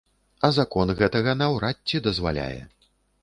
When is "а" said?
0.47-0.49